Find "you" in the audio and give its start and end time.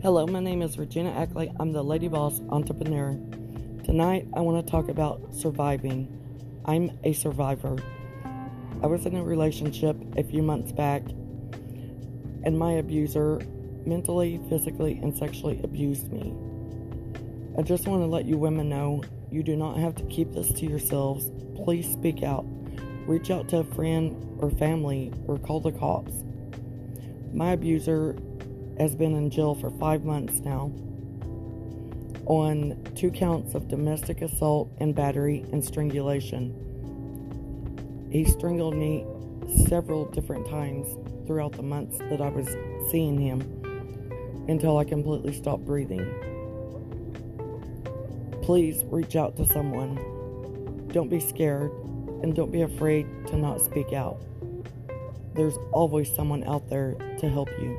18.24-18.38, 19.32-19.42, 57.60-57.78